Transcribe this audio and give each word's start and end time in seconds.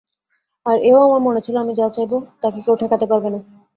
আর 0.65 0.77
এও 0.83 0.99
আমার 1.07 1.21
মনে 1.23 1.41
ছিল, 1.45 1.55
আমি 1.57 1.73
যা 1.75 1.85
চাইব 1.95 2.11
তাকে 2.41 2.59
কেউ 2.65 2.75
ঠেকাতে 2.81 3.05
পারবে 3.11 3.29
না। 3.33 3.39